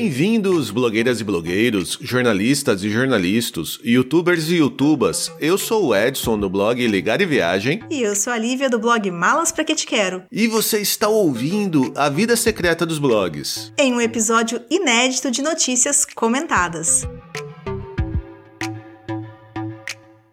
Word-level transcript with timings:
Bem-vindos, 0.00 0.70
blogueiras 0.70 1.20
e 1.20 1.24
blogueiros, 1.24 1.98
jornalistas 2.00 2.82
e 2.82 2.88
jornalistas, 2.88 3.78
youtubers 3.84 4.48
e 4.48 4.54
youtubas. 4.54 5.30
Eu 5.38 5.58
sou 5.58 5.88
o 5.88 5.94
Edson 5.94 6.38
do 6.38 6.48
blog 6.48 6.86
Ligar 6.86 7.20
e 7.20 7.26
Viagem. 7.26 7.82
E 7.90 8.00
eu 8.00 8.16
sou 8.16 8.32
a 8.32 8.38
Lívia 8.38 8.70
do 8.70 8.78
blog 8.78 9.10
Malas 9.10 9.52
Pra 9.52 9.62
Que 9.62 9.74
Te 9.74 9.86
Quero. 9.86 10.22
E 10.32 10.46
você 10.46 10.80
está 10.80 11.06
ouvindo 11.06 11.92
A 11.94 12.08
Vida 12.08 12.34
Secreta 12.34 12.86
dos 12.86 12.98
Blogs. 12.98 13.74
Em 13.76 13.92
um 13.92 14.00
episódio 14.00 14.62
inédito 14.70 15.30
de 15.30 15.42
notícias 15.42 16.06
comentadas. 16.06 17.06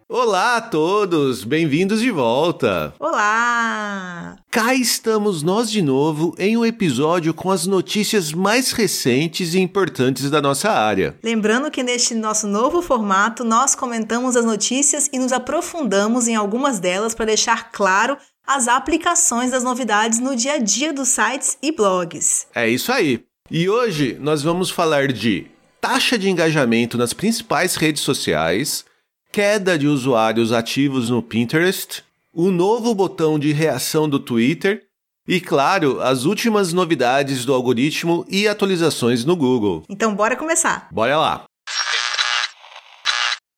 Olá 0.08 0.56
a 0.56 0.62
todos, 0.62 1.44
bem-vindos 1.44 2.00
de 2.00 2.10
volta. 2.10 2.94
Olá! 2.98 4.37
Cá 4.50 4.74
estamos 4.74 5.42
nós 5.42 5.70
de 5.70 5.82
novo 5.82 6.34
em 6.38 6.56
um 6.56 6.64
episódio 6.64 7.34
com 7.34 7.50
as 7.50 7.66
notícias 7.66 8.32
mais 8.32 8.72
recentes 8.72 9.52
e 9.52 9.60
importantes 9.60 10.30
da 10.30 10.40
nossa 10.40 10.70
área. 10.70 11.14
Lembrando 11.22 11.70
que 11.70 11.82
neste 11.82 12.14
nosso 12.14 12.46
novo 12.46 12.80
formato 12.80 13.44
nós 13.44 13.74
comentamos 13.74 14.36
as 14.36 14.46
notícias 14.46 15.06
e 15.12 15.18
nos 15.18 15.32
aprofundamos 15.32 16.26
em 16.28 16.34
algumas 16.34 16.80
delas 16.80 17.14
para 17.14 17.26
deixar 17.26 17.70
claro 17.70 18.16
as 18.46 18.68
aplicações 18.68 19.50
das 19.50 19.62
novidades 19.62 20.18
no 20.18 20.34
dia 20.34 20.54
a 20.54 20.58
dia 20.58 20.94
dos 20.94 21.08
sites 21.08 21.58
e 21.62 21.70
blogs. 21.70 22.46
É 22.54 22.66
isso 22.66 22.90
aí. 22.90 23.22
E 23.50 23.68
hoje 23.68 24.16
nós 24.18 24.42
vamos 24.42 24.70
falar 24.70 25.12
de 25.12 25.46
taxa 25.78 26.18
de 26.18 26.30
engajamento 26.30 26.96
nas 26.96 27.12
principais 27.12 27.76
redes 27.76 28.00
sociais 28.00 28.82
queda 29.30 29.78
de 29.78 29.86
usuários 29.86 30.52
ativos 30.52 31.10
no 31.10 31.22
Pinterest, 31.22 32.02
o 32.32 32.50
novo 32.50 32.94
botão 32.94 33.38
de 33.38 33.52
reação 33.52 34.08
do 34.08 34.18
Twitter 34.18 34.82
e, 35.26 35.40
claro, 35.40 36.00
as 36.00 36.24
últimas 36.24 36.72
novidades 36.72 37.44
do 37.44 37.52
algoritmo 37.52 38.24
e 38.28 38.48
atualizações 38.48 39.24
no 39.24 39.36
Google. 39.36 39.82
Então, 39.88 40.14
bora 40.14 40.36
começar. 40.36 40.88
Bora 40.90 41.18
lá! 41.18 41.44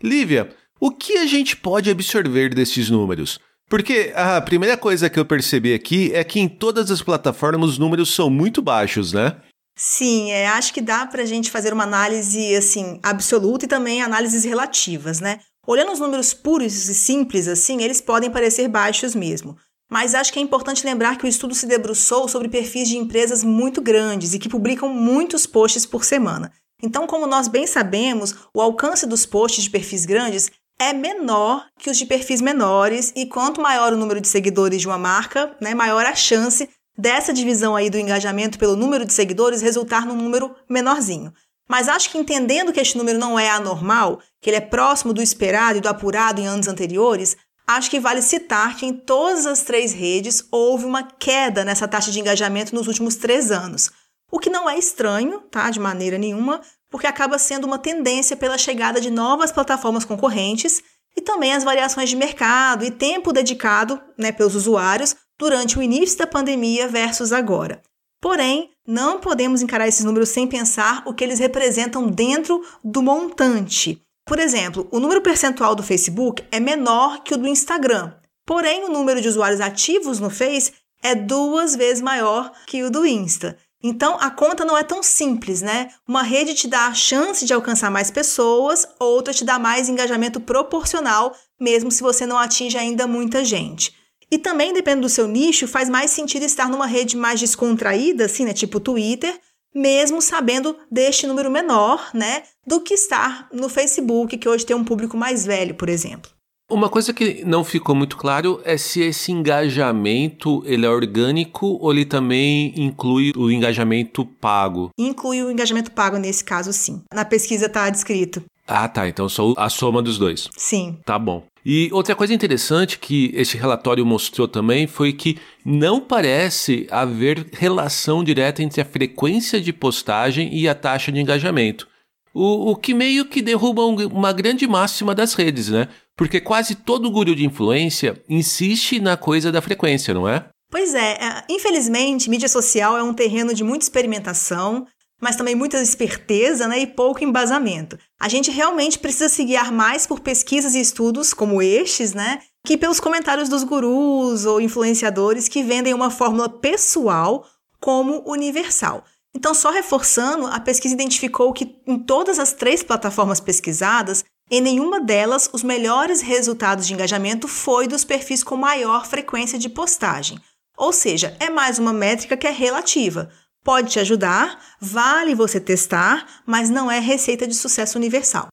Lívia, 0.00 0.54
o 0.78 0.92
que 0.92 1.18
a 1.18 1.26
gente 1.26 1.56
pode 1.56 1.90
absorver 1.90 2.54
desses 2.54 2.88
números? 2.88 3.40
Porque 3.68 4.12
a 4.14 4.40
primeira 4.40 4.76
coisa 4.76 5.10
que 5.10 5.18
eu 5.18 5.24
percebi 5.24 5.74
aqui 5.74 6.12
é 6.14 6.22
que 6.22 6.38
em 6.38 6.48
todas 6.48 6.92
as 6.92 7.02
plataformas 7.02 7.70
os 7.70 7.78
números 7.78 8.14
são 8.14 8.30
muito 8.30 8.62
baixos, 8.62 9.12
né? 9.12 9.34
Sim, 9.76 10.30
é, 10.30 10.46
acho 10.48 10.72
que 10.72 10.80
dá 10.80 11.04
para 11.06 11.22
a 11.22 11.26
gente 11.26 11.50
fazer 11.50 11.72
uma 11.72 11.82
análise 11.84 12.54
assim 12.54 13.00
absoluta 13.02 13.64
e 13.64 13.68
também 13.68 14.02
análises 14.02 14.44
relativas, 14.44 15.18
né? 15.20 15.40
Olhando 15.68 15.92
os 15.92 16.00
números 16.00 16.32
puros 16.32 16.88
e 16.88 16.94
simples 16.94 17.46
assim, 17.46 17.82
eles 17.82 18.00
podem 18.00 18.30
parecer 18.30 18.66
baixos 18.68 19.14
mesmo. 19.14 19.54
Mas 19.92 20.14
acho 20.14 20.32
que 20.32 20.38
é 20.38 20.42
importante 20.42 20.86
lembrar 20.86 21.18
que 21.18 21.26
o 21.26 21.28
estudo 21.28 21.54
se 21.54 21.66
debruçou 21.66 22.26
sobre 22.26 22.48
perfis 22.48 22.88
de 22.88 22.96
empresas 22.96 23.44
muito 23.44 23.82
grandes 23.82 24.32
e 24.32 24.38
que 24.38 24.48
publicam 24.48 24.88
muitos 24.88 25.46
posts 25.46 25.84
por 25.84 26.04
semana. 26.04 26.50
Então, 26.82 27.06
como 27.06 27.26
nós 27.26 27.48
bem 27.48 27.66
sabemos, 27.66 28.34
o 28.54 28.62
alcance 28.62 29.06
dos 29.06 29.26
posts 29.26 29.64
de 29.64 29.68
perfis 29.68 30.06
grandes 30.06 30.50
é 30.80 30.94
menor 30.94 31.66
que 31.78 31.90
os 31.90 31.98
de 31.98 32.06
perfis 32.06 32.40
menores, 32.40 33.12
e 33.14 33.26
quanto 33.26 33.60
maior 33.60 33.92
o 33.92 33.96
número 33.96 34.22
de 34.22 34.28
seguidores 34.28 34.80
de 34.80 34.86
uma 34.86 34.96
marca, 34.96 35.54
né, 35.60 35.74
maior 35.74 36.06
a 36.06 36.14
chance 36.14 36.66
dessa 36.96 37.30
divisão 37.30 37.76
aí 37.76 37.90
do 37.90 37.98
engajamento 37.98 38.58
pelo 38.58 38.74
número 38.74 39.04
de 39.04 39.12
seguidores 39.12 39.60
resultar 39.60 40.06
num 40.06 40.16
número 40.16 40.54
menorzinho. 40.66 41.30
Mas 41.68 41.88
acho 41.88 42.10
que 42.10 42.18
entendendo 42.18 42.72
que 42.72 42.80
este 42.80 42.96
número 42.96 43.18
não 43.18 43.38
é 43.38 43.50
anormal, 43.50 44.20
que 44.40 44.48
ele 44.48 44.56
é 44.56 44.60
próximo 44.60 45.12
do 45.12 45.22
esperado 45.22 45.78
e 45.78 45.80
do 45.80 45.88
apurado 45.88 46.40
em 46.40 46.46
anos 46.46 46.66
anteriores, 46.66 47.36
acho 47.66 47.90
que 47.90 48.00
vale 48.00 48.22
citar 48.22 48.76
que 48.76 48.86
em 48.86 48.92
todas 48.94 49.44
as 49.44 49.62
três 49.62 49.92
redes 49.92 50.44
houve 50.50 50.86
uma 50.86 51.02
queda 51.02 51.64
nessa 51.64 51.86
taxa 51.86 52.10
de 52.10 52.18
engajamento 52.18 52.74
nos 52.74 52.86
últimos 52.86 53.16
três 53.16 53.50
anos. 53.50 53.90
O 54.30 54.38
que 54.38 54.50
não 54.50 54.68
é 54.68 54.78
estranho, 54.78 55.40
tá? 55.50 55.70
De 55.70 55.78
maneira 55.78 56.16
nenhuma, 56.16 56.60
porque 56.90 57.06
acaba 57.06 57.38
sendo 57.38 57.66
uma 57.66 57.78
tendência 57.78 58.36
pela 58.36 58.56
chegada 58.56 59.00
de 59.00 59.10
novas 59.10 59.52
plataformas 59.52 60.04
concorrentes 60.04 60.82
e 61.16 61.20
também 61.20 61.52
as 61.52 61.64
variações 61.64 62.08
de 62.08 62.16
mercado 62.16 62.84
e 62.84 62.90
tempo 62.90 63.32
dedicado 63.32 64.00
né, 64.16 64.32
pelos 64.32 64.54
usuários 64.54 65.16
durante 65.38 65.78
o 65.78 65.82
início 65.82 66.18
da 66.18 66.26
pandemia 66.26 66.88
versus 66.88 67.32
agora. 67.32 67.82
Porém, 68.20 68.70
não 68.88 69.20
podemos 69.20 69.60
encarar 69.60 69.86
esses 69.86 70.02
números 70.02 70.30
sem 70.30 70.46
pensar 70.46 71.02
o 71.04 71.12
que 71.12 71.22
eles 71.22 71.38
representam 71.38 72.08
dentro 72.08 72.64
do 72.82 73.02
montante. 73.02 74.02
Por 74.26 74.38
exemplo, 74.38 74.88
o 74.90 74.98
número 74.98 75.20
percentual 75.20 75.74
do 75.74 75.82
Facebook 75.82 76.42
é 76.50 76.58
menor 76.58 77.22
que 77.22 77.34
o 77.34 77.36
do 77.36 77.46
Instagram, 77.46 78.14
porém 78.46 78.84
o 78.84 78.88
número 78.88 79.20
de 79.20 79.28
usuários 79.28 79.60
ativos 79.60 80.18
no 80.18 80.30
Face 80.30 80.72
é 81.02 81.14
duas 81.14 81.76
vezes 81.76 82.02
maior 82.02 82.50
que 82.66 82.82
o 82.82 82.90
do 82.90 83.06
Insta. 83.06 83.58
Então 83.82 84.16
a 84.18 84.30
conta 84.30 84.64
não 84.64 84.76
é 84.76 84.82
tão 84.82 85.02
simples, 85.02 85.60
né? 85.60 85.90
Uma 86.06 86.22
rede 86.22 86.54
te 86.54 86.66
dá 86.66 86.86
a 86.86 86.94
chance 86.94 87.44
de 87.44 87.52
alcançar 87.52 87.90
mais 87.90 88.10
pessoas, 88.10 88.88
outra 88.98 89.34
te 89.34 89.44
dá 89.44 89.58
mais 89.58 89.88
engajamento 89.88 90.40
proporcional, 90.40 91.36
mesmo 91.60 91.90
se 91.90 92.02
você 92.02 92.24
não 92.24 92.38
atinge 92.38 92.76
ainda 92.76 93.06
muita 93.06 93.44
gente. 93.44 93.97
E 94.30 94.38
também, 94.38 94.72
dependendo 94.72 95.02
do 95.02 95.08
seu 95.08 95.26
nicho, 95.26 95.66
faz 95.66 95.88
mais 95.88 96.10
sentido 96.10 96.44
estar 96.44 96.68
numa 96.68 96.86
rede 96.86 97.16
mais 97.16 97.40
descontraída, 97.40 98.26
assim, 98.26 98.44
né? 98.44 98.52
Tipo 98.52 98.78
Twitter, 98.78 99.38
mesmo 99.74 100.20
sabendo 100.20 100.76
deste 100.90 101.26
número 101.26 101.50
menor, 101.50 102.10
né? 102.12 102.42
Do 102.66 102.80
que 102.80 102.94
estar 102.94 103.48
no 103.52 103.68
Facebook, 103.68 104.36
que 104.36 104.48
hoje 104.48 104.66
tem 104.66 104.76
um 104.76 104.84
público 104.84 105.16
mais 105.16 105.46
velho, 105.46 105.74
por 105.74 105.88
exemplo. 105.88 106.30
Uma 106.70 106.90
coisa 106.90 107.14
que 107.14 107.42
não 107.46 107.64
ficou 107.64 107.94
muito 107.94 108.18
claro 108.18 108.60
é 108.62 108.76
se 108.76 109.00
esse 109.00 109.32
engajamento 109.32 110.62
ele 110.66 110.84
é 110.84 110.90
orgânico 110.90 111.78
ou 111.80 111.90
ele 111.90 112.04
também 112.04 112.74
inclui 112.76 113.32
o 113.34 113.50
engajamento 113.50 114.22
pago. 114.22 114.90
Inclui 114.98 115.42
o 115.42 115.50
engajamento 115.50 115.90
pago 115.90 116.18
nesse 116.18 116.44
caso, 116.44 116.70
sim. 116.70 117.02
Na 117.10 117.24
pesquisa 117.24 117.66
está 117.66 117.88
descrito. 117.88 118.42
Ah, 118.68 118.86
tá. 118.86 119.08
Então 119.08 119.28
só 119.28 119.54
a 119.56 119.70
soma 119.70 120.02
dos 120.02 120.18
dois. 120.18 120.48
Sim. 120.56 120.98
Tá 121.04 121.18
bom. 121.18 121.42
E 121.64 121.88
outra 121.92 122.14
coisa 122.14 122.32
interessante 122.32 122.98
que 122.98 123.32
esse 123.34 123.56
relatório 123.56 124.04
mostrou 124.04 124.46
também 124.46 124.86
foi 124.86 125.12
que 125.12 125.38
não 125.64 126.00
parece 126.00 126.86
haver 126.90 127.46
relação 127.52 128.22
direta 128.22 128.62
entre 128.62 128.80
a 128.80 128.84
frequência 128.84 129.60
de 129.60 129.72
postagem 129.72 130.54
e 130.54 130.68
a 130.68 130.74
taxa 130.74 131.10
de 131.10 131.20
engajamento. 131.20 131.88
O, 132.32 132.70
o 132.70 132.76
que 132.76 132.94
meio 132.94 133.24
que 133.24 133.42
derruba 133.42 133.84
um, 133.84 133.96
uma 134.06 134.32
grande 134.32 134.66
máxima 134.66 135.14
das 135.14 135.34
redes, 135.34 135.68
né? 135.68 135.88
Porque 136.16 136.40
quase 136.40 136.74
todo 136.74 137.10
guru 137.10 137.34
de 137.34 137.44
influência 137.44 138.22
insiste 138.28 139.00
na 139.00 139.16
coisa 139.16 139.50
da 139.50 139.62
frequência, 139.62 140.14
não 140.14 140.28
é? 140.28 140.46
Pois 140.70 140.94
é, 140.94 141.12
é 141.14 141.44
infelizmente, 141.48 142.28
mídia 142.28 142.48
social 142.48 142.96
é 142.96 143.02
um 143.02 143.14
terreno 143.14 143.54
de 143.54 143.64
muita 143.64 143.84
experimentação, 143.84 144.86
mas 145.20 145.36
também 145.36 145.54
muita 145.54 145.80
esperteza 145.82 146.68
né, 146.68 146.78
e 146.80 146.86
pouco 146.86 147.24
embasamento. 147.24 147.98
A 148.20 148.28
gente 148.28 148.50
realmente 148.50 148.98
precisa 148.98 149.28
se 149.28 149.44
guiar 149.44 149.72
mais 149.72 150.06
por 150.06 150.20
pesquisas 150.20 150.74
e 150.74 150.80
estudos 150.80 151.34
como 151.34 151.60
estes, 151.60 152.14
né, 152.14 152.40
que 152.64 152.76
pelos 152.76 153.00
comentários 153.00 153.48
dos 153.48 153.64
gurus 153.64 154.44
ou 154.44 154.60
influenciadores 154.60 155.48
que 155.48 155.62
vendem 155.62 155.94
uma 155.94 156.10
fórmula 156.10 156.48
pessoal 156.48 157.46
como 157.80 158.22
universal. 158.26 159.04
Então, 159.34 159.54
só 159.54 159.70
reforçando, 159.70 160.46
a 160.46 160.58
pesquisa 160.58 160.94
identificou 160.94 161.52
que 161.52 161.80
em 161.86 161.98
todas 161.98 162.38
as 162.38 162.52
três 162.52 162.82
plataformas 162.82 163.40
pesquisadas, 163.40 164.24
em 164.50 164.60
nenhuma 164.60 165.00
delas 165.00 165.48
os 165.52 165.62
melhores 165.62 166.20
resultados 166.20 166.86
de 166.86 166.94
engajamento 166.94 167.46
foi 167.46 167.86
dos 167.86 168.04
perfis 168.04 168.42
com 168.42 168.56
maior 168.56 169.06
frequência 169.06 169.58
de 169.58 169.68
postagem. 169.68 170.38
Ou 170.76 170.92
seja, 170.92 171.36
é 171.38 171.50
mais 171.50 171.78
uma 171.78 171.92
métrica 171.92 172.36
que 172.36 172.46
é 172.46 172.50
relativa. 172.50 173.30
Pode 173.64 173.90
te 173.90 174.00
ajudar, 174.00 174.58
vale 174.80 175.34
você 175.34 175.60
testar, 175.60 176.42
mas 176.46 176.70
não 176.70 176.90
é 176.90 176.98
receita 176.98 177.46
de 177.46 177.54
sucesso 177.54 177.98
universal. 177.98 178.48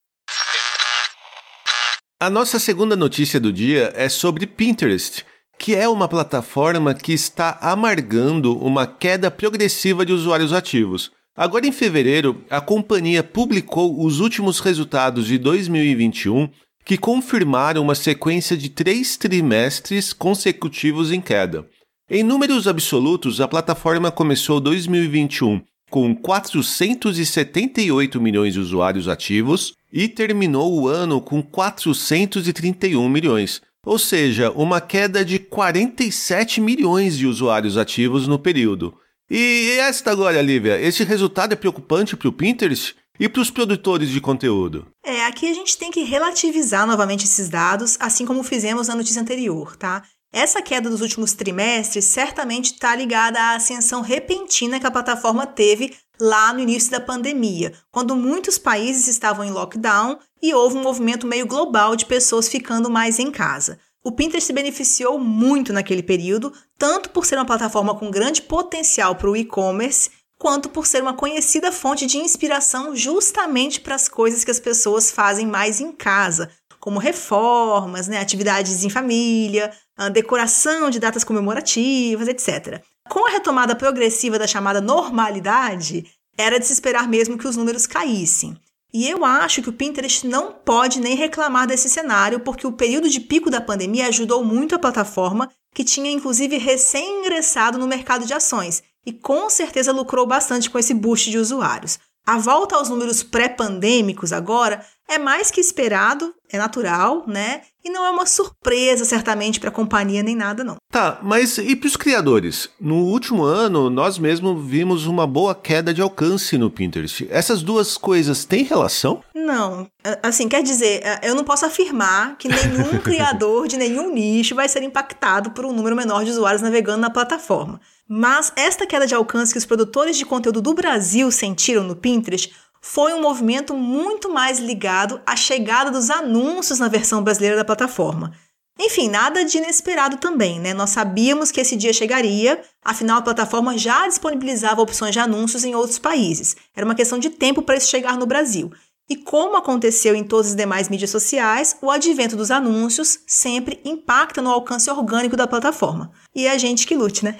A 2.19 2.29
nossa 2.29 2.59
segunda 2.59 2.95
notícia 2.95 3.39
do 3.39 3.51
dia 3.51 3.91
é 3.95 4.09
sobre 4.09 4.47
Pinterest, 4.47 5.25
que 5.59 5.75
é 5.75 5.87
uma 5.87 6.07
plataforma 6.07 6.93
que 6.93 7.13
está 7.13 7.57
amargando 7.61 8.57
uma 8.57 8.87
queda 8.87 9.29
progressiva 9.29 10.05
de 10.05 10.13
usuários 10.13 10.53
ativos. 10.53 11.11
Agora, 11.35 11.67
em 11.67 11.71
fevereiro, 11.71 12.43
a 12.49 12.61
companhia 12.61 13.21
publicou 13.21 14.03
os 14.03 14.19
últimos 14.19 14.59
resultados 14.59 15.27
de 15.27 15.37
2021 15.37 16.49
que 16.85 16.97
confirmaram 16.97 17.81
uma 17.81 17.95
sequência 17.95 18.55
de 18.55 18.69
três 18.69 19.17
trimestres 19.17 20.13
consecutivos 20.13 21.11
em 21.11 21.19
queda. 21.19 21.67
Em 22.07 22.21
números 22.21 22.67
absolutos, 22.67 23.41
a 23.41 23.47
plataforma 23.47 24.11
começou 24.11 24.59
2021 24.59 25.59
com 25.89 26.15
478 26.15 28.21
milhões 28.21 28.53
de 28.53 28.59
usuários 28.59 29.07
ativos 29.07 29.73
e 29.91 30.07
terminou 30.07 30.79
o 30.79 30.87
ano 30.87 31.19
com 31.19 31.41
431 31.41 33.09
milhões, 33.09 33.59
ou 33.83 33.97
seja, 33.97 34.51
uma 34.51 34.79
queda 34.79 35.25
de 35.25 35.39
47 35.39 36.61
milhões 36.61 37.17
de 37.17 37.25
usuários 37.25 37.75
ativos 37.75 38.27
no 38.27 38.37
período. 38.37 38.93
E 39.27 39.75
esta 39.79 40.11
agora, 40.11 40.43
Lívia, 40.43 40.79
esse 40.79 41.03
resultado 41.03 41.53
é 41.53 41.55
preocupante 41.55 42.15
para 42.15 42.29
o 42.29 42.33
Pinterest 42.33 42.95
e 43.19 43.27
para 43.27 43.41
os 43.41 43.49
produtores 43.49 44.09
de 44.09 44.21
conteúdo? 44.21 44.85
É, 45.03 45.25
aqui 45.25 45.49
a 45.49 45.53
gente 45.53 45.75
tem 45.77 45.89
que 45.89 46.03
relativizar 46.03 46.85
novamente 46.85 47.25
esses 47.25 47.49
dados, 47.49 47.97
assim 47.99 48.27
como 48.27 48.43
fizemos 48.43 48.89
na 48.89 48.95
notícia 48.95 49.21
anterior, 49.21 49.75
tá? 49.75 50.03
Essa 50.35 50.61
queda 50.61 50.89
dos 50.89 50.99
últimos 50.99 51.31
trimestres 51.31 52.03
certamente 52.03 52.73
está 52.73 52.93
ligada 52.93 53.39
à 53.39 53.55
ascensão 53.55 54.01
repentina 54.01 54.81
que 54.81 54.85
a 54.85 54.91
plataforma 54.91 55.47
teve 55.47 55.95
lá 56.19 56.51
no 56.51 56.59
início 56.59 56.91
da 56.91 56.99
pandemia, 56.99 57.71
quando 57.89 58.17
muitos 58.17 58.57
países 58.57 59.07
estavam 59.07 59.45
em 59.45 59.51
lockdown 59.51 60.19
e 60.41 60.53
houve 60.53 60.75
um 60.75 60.81
movimento 60.81 61.25
meio 61.25 61.47
global 61.47 61.95
de 61.95 62.05
pessoas 62.05 62.49
ficando 62.49 62.89
mais 62.89 63.17
em 63.17 63.31
casa. 63.31 63.79
O 64.03 64.11
Pinterest 64.11 64.47
se 64.47 64.51
beneficiou 64.51 65.17
muito 65.17 65.71
naquele 65.71 66.03
período, 66.03 66.51
tanto 66.77 67.11
por 67.11 67.25
ser 67.25 67.38
uma 67.38 67.45
plataforma 67.45 67.95
com 67.95 68.11
grande 68.11 68.41
potencial 68.41 69.15
para 69.15 69.29
o 69.29 69.38
e-commerce, 69.38 70.09
quanto 70.38 70.67
por 70.67 70.85
ser 70.85 71.01
uma 71.01 71.13
conhecida 71.13 71.71
fonte 71.71 72.05
de 72.05 72.17
inspiração 72.17 72.93
justamente 72.93 73.79
para 73.79 73.95
as 73.95 74.09
coisas 74.09 74.43
que 74.43 74.51
as 74.51 74.59
pessoas 74.59 75.09
fazem 75.11 75.47
mais 75.47 75.79
em 75.79 75.93
casa, 75.93 76.51
como 76.85 76.99
reformas, 76.99 78.07
né, 78.07 78.19
atividades 78.19 78.83
em 78.83 78.91
família, 78.91 79.71
decoração 80.13 80.91
de 80.91 80.99
datas 80.99 81.23
comemorativas, 81.23 82.27
etc. 82.27 82.79
Com 83.09 83.27
a 83.27 83.31
retomada 83.31 83.75
progressiva 83.75 84.37
da 84.37 84.45
chamada 84.45 84.79
normalidade, 84.79 86.05
era 86.37 86.59
de 86.59 86.67
se 86.67 86.73
esperar 86.73 87.07
mesmo 87.07 87.39
que 87.39 87.47
os 87.47 87.57
números 87.57 87.87
caíssem. 87.87 88.55
E 88.93 89.09
eu 89.09 89.25
acho 89.25 89.63
que 89.63 89.69
o 89.69 89.73
Pinterest 89.73 90.27
não 90.27 90.51
pode 90.51 90.99
nem 90.99 91.15
reclamar 91.15 91.65
desse 91.65 91.89
cenário, 91.89 92.41
porque 92.41 92.67
o 92.67 92.71
período 92.71 93.09
de 93.09 93.19
pico 93.19 93.49
da 93.49 93.59
pandemia 93.59 94.07
ajudou 94.09 94.45
muito 94.45 94.75
a 94.75 94.79
plataforma, 94.79 95.49
que 95.73 95.83
tinha 95.83 96.11
inclusive 96.11 96.59
recém-ingressado 96.59 97.79
no 97.79 97.88
mercado 97.88 98.27
de 98.27 98.33
ações 98.35 98.83
e 99.03 99.11
com 99.11 99.49
certeza 99.49 99.91
lucrou 99.91 100.27
bastante 100.27 100.69
com 100.69 100.77
esse 100.77 100.93
boost 100.93 101.31
de 101.31 101.39
usuários. 101.39 101.97
A 102.27 102.38
volta 102.38 102.75
aos 102.75 102.89
números 102.89 103.23
pré-pandêmicos 103.23 104.31
agora 104.31 104.85
é 105.07 105.17
mais 105.17 105.51
que 105.51 105.61
esperado, 105.61 106.33
é 106.51 106.57
natural, 106.57 107.23
né? 107.27 107.61
E 107.83 107.89
não 107.89 108.03
é 108.03 108.09
uma 108.09 108.25
surpresa, 108.25 109.05
certamente, 109.05 109.59
para 109.59 109.69
a 109.69 109.71
companhia 109.73 110.23
nem 110.23 110.35
nada, 110.35 110.63
não. 110.63 110.77
Tá, 110.91 111.19
mas 111.21 111.57
e 111.59 111.75
para 111.75 111.87
os 111.87 111.95
criadores? 111.95 112.69
No 112.79 112.95
último 112.95 113.43
ano, 113.43 113.89
nós 113.89 114.17
mesmos 114.17 114.65
vimos 114.65 115.05
uma 115.05 115.27
boa 115.27 115.53
queda 115.53 115.93
de 115.93 116.01
alcance 116.01 116.57
no 116.57 116.71
Pinterest. 116.71 117.27
Essas 117.29 117.61
duas 117.61 117.97
coisas 117.97 118.45
têm 118.45 118.63
relação? 118.63 119.23
Não. 119.35 119.87
Assim, 120.23 120.49
quer 120.49 120.63
dizer, 120.63 121.03
eu 121.21 121.35
não 121.35 121.43
posso 121.43 121.65
afirmar 121.65 122.37
que 122.37 122.47
nenhum 122.47 122.97
criador 123.03 123.67
de 123.67 123.77
nenhum 123.77 124.11
nicho 124.11 124.55
vai 124.55 124.67
ser 124.67 124.81
impactado 124.81 125.51
por 125.51 125.65
um 125.65 125.73
número 125.73 125.95
menor 125.95 126.25
de 126.25 126.31
usuários 126.31 126.63
navegando 126.63 127.01
na 127.01 127.09
plataforma. 127.11 127.79
Mas 128.07 128.51
esta 128.55 128.85
queda 128.85 129.07
de 129.07 129.15
alcance 129.15 129.51
que 129.51 129.57
os 129.57 129.65
produtores 129.65 130.17
de 130.17 130.25
conteúdo 130.25 130.61
do 130.61 130.73
Brasil 130.73 131.31
sentiram 131.31 131.83
no 131.83 131.95
Pinterest 131.95 132.51
foi 132.87 133.15
um 133.15 133.21
movimento 133.21 133.75
muito 133.75 134.31
mais 134.31 134.59
ligado 134.59 135.19
à 135.25 135.35
chegada 135.35 135.89
dos 135.89 136.11
anúncios 136.11 136.77
na 136.77 136.87
versão 136.87 137.23
brasileira 137.23 137.55
da 137.55 137.65
plataforma. 137.65 138.31
Enfim, 138.79 139.09
nada 139.09 139.43
de 139.43 139.57
inesperado 139.57 140.17
também, 140.17 140.59
né? 140.59 140.71
Nós 140.71 140.91
sabíamos 140.91 141.49
que 141.49 141.59
esse 141.59 141.75
dia 141.75 141.91
chegaria, 141.91 142.61
afinal 142.83 143.17
a 143.17 143.21
plataforma 143.23 143.75
já 143.75 144.07
disponibilizava 144.07 144.83
opções 144.83 145.13
de 145.13 145.19
anúncios 145.19 145.63
em 145.63 145.73
outros 145.73 145.97
países. 145.97 146.55
Era 146.75 146.85
uma 146.85 146.93
questão 146.93 147.17
de 147.17 147.31
tempo 147.31 147.63
para 147.63 147.75
isso 147.75 147.89
chegar 147.89 148.19
no 148.19 148.27
Brasil. 148.27 148.71
E 149.09 149.15
como 149.15 149.57
aconteceu 149.57 150.13
em 150.13 150.23
todas 150.23 150.51
as 150.51 150.55
demais 150.55 150.88
mídias 150.88 151.09
sociais, 151.09 151.75
o 151.81 151.89
advento 151.89 152.35
dos 152.35 152.51
anúncios 152.51 153.17
sempre 153.25 153.81
impacta 153.83 154.43
no 154.43 154.51
alcance 154.51 154.91
orgânico 154.91 155.35
da 155.35 155.47
plataforma. 155.47 156.11
E 156.35 156.45
é 156.45 156.51
a 156.51 156.57
gente 156.59 156.85
que 156.85 156.95
lute, 156.95 157.25
né? 157.25 157.35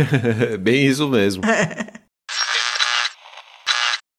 Bem 0.60 0.86
isso 0.86 1.08
mesmo. 1.08 1.42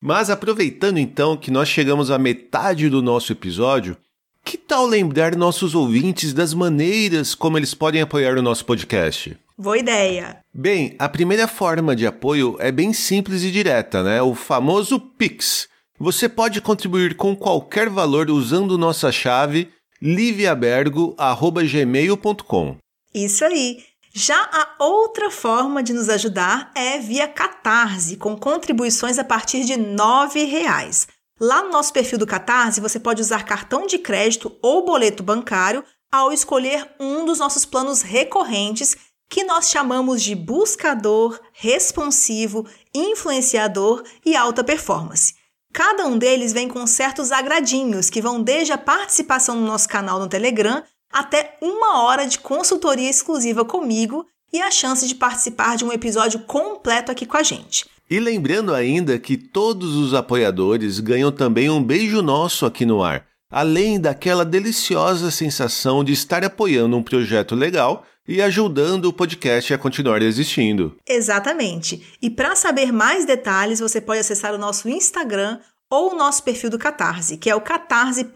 Mas 0.06 0.30
aproveitando 0.30 1.00
então 1.00 1.36
que 1.36 1.50
nós 1.50 1.68
chegamos 1.68 2.12
à 2.12 2.20
metade 2.20 2.88
do 2.92 3.02
nosso 3.02 3.32
episódio, 3.32 3.98
que 4.44 4.56
tal 4.56 4.86
lembrar 4.86 5.36
nossos 5.36 5.74
ouvintes 5.74 6.32
das 6.32 6.54
maneiras 6.54 7.34
como 7.34 7.58
eles 7.58 7.74
podem 7.74 8.02
apoiar 8.02 8.38
o 8.38 8.42
nosso 8.44 8.64
podcast? 8.66 9.36
Boa 9.58 9.80
ideia! 9.80 10.38
Bem, 10.54 10.96
a 11.00 11.10
primeira 11.10 11.48
forma 11.48 11.96
de 11.96 12.06
apoio 12.06 12.56
é 12.60 12.72
bem 12.72 12.94
simples 12.94 13.42
e 13.42 13.50
direta, 13.50 14.04
né? 14.04 14.22
O 14.22 14.36
famoso 14.36 15.00
Pix. 15.00 15.68
Você 15.98 16.30
pode 16.30 16.62
contribuir 16.62 17.16
com 17.16 17.36
qualquer 17.36 17.90
valor 17.90 18.30
usando 18.30 18.78
nossa 18.78 19.12
chave 19.12 19.70
liviabergo.gmail.com. 20.00 22.78
Isso 23.12 23.44
aí! 23.44 23.78
Já 24.18 24.50
a 24.50 24.82
outra 24.82 25.30
forma 25.30 25.84
de 25.84 25.92
nos 25.92 26.08
ajudar 26.08 26.72
é 26.74 26.98
via 27.00 27.28
Catarse, 27.28 28.16
com 28.16 28.38
contribuições 28.38 29.20
a 29.20 29.26
partir 29.26 29.66
de 29.66 29.74
R$ 29.74 29.94
9,00. 29.94 31.06
Lá 31.38 31.62
no 31.62 31.70
nosso 31.70 31.92
perfil 31.92 32.18
do 32.18 32.26
Catarse, 32.26 32.80
você 32.80 32.98
pode 32.98 33.22
usar 33.22 33.44
cartão 33.44 33.86
de 33.86 33.98
crédito 33.98 34.58
ou 34.62 34.86
boleto 34.86 35.22
bancário 35.22 35.84
ao 36.10 36.32
escolher 36.32 36.90
um 36.98 37.26
dos 37.26 37.40
nossos 37.40 37.66
planos 37.66 38.02
recorrentes, 38.04 38.96
que 39.30 39.44
nós 39.44 39.70
chamamos 39.70 40.24
de 40.24 40.34
buscador, 40.34 41.38
responsivo, 41.52 42.66
influenciador 42.94 44.02
e 44.26 44.34
alta 44.34 44.64
performance. 44.64 45.34
Cada 45.74 46.08
um 46.08 46.18
deles 46.18 46.54
vem 46.54 46.70
com 46.70 46.88
certos 46.88 47.34
agradinhos 47.34 48.10
que 48.10 48.22
vão 48.22 48.42
desde 48.42 48.72
a 48.72 48.78
participação 48.78 49.56
no 49.56 49.68
nosso 49.68 49.90
canal 49.90 50.20
no 50.20 50.30
Telegram 50.30 50.82
até 51.12 51.58
uma 51.62 52.04
hora 52.04 52.26
de 52.26 52.40
consultoria 52.40 53.10
exclusiva 53.10 53.64
comigo 53.64 54.26
e 54.52 54.62
a 54.62 54.72
chance 54.72 55.08
de 55.08 55.16
participar 55.16 55.76
de 55.76 55.84
um 55.84 55.92
episódio 55.92 56.40
completo 56.42 57.12
aqui 57.12 57.26
com 57.26 57.38
a 57.38 57.44
gente. 57.44 57.86
E 58.10 58.20
lembrando 58.20 58.74
ainda 58.74 59.18
que 59.18 59.36
todos 59.36 59.96
os 59.96 60.14
apoiadores 60.14 61.00
ganham 61.00 61.32
também 61.32 61.70
um 61.70 61.84
beijo 61.84 62.22
nosso 62.22 62.66
aqui 62.66 62.86
no 62.86 63.04
ar, 63.04 63.26
além 63.50 64.00
daquela 64.00 64.46
deliciosa 64.46 65.32
sensação 65.32 66.04
de 66.04 66.14
estar 66.14 66.44
apoiando 66.44 66.96
um 66.96 67.04
projeto 67.04 67.56
legal 67.56 68.06
e 68.28 68.42
ajudando 68.42 69.06
o 69.06 69.14
podcast 69.14 69.74
a 69.74 69.78
continuar 69.78 70.22
existindo. 70.22 70.98
Exatamente. 71.08 72.16
E 72.22 72.30
para 72.30 72.56
saber 72.56 72.92
mais 72.92 73.26
detalhes, 73.26 73.80
você 73.80 74.02
pode 74.02 74.20
acessar 74.20 74.54
o 74.54 74.58
nosso 74.58 74.90
Instagram 74.90 75.60
ou 75.96 76.12
o 76.12 76.16
nosso 76.16 76.44
perfil 76.44 76.70
do 76.70 76.78
Catarse, 76.78 77.38
que 77.38 77.50
é 77.50 77.56
o 77.56 77.62
catarse.me 77.62 78.28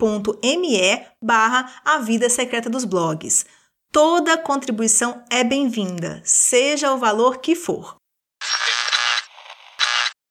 barra 1.22 1.70
A 1.84 1.98
Vida 1.98 2.30
Secreta 2.30 2.70
dos 2.70 2.86
Blogs. 2.86 3.46
Toda 3.92 4.38
contribuição 4.38 5.22
é 5.30 5.44
bem-vinda, 5.44 6.22
seja 6.24 6.94
o 6.94 6.98
valor 6.98 7.39
que 7.39 7.56
for. 7.56 7.98